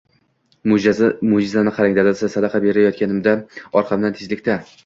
[0.71, 3.37] Mo``jizani qarang dadasi, sadaqa berayotganimda,
[3.83, 4.59] orqamdan tezlikda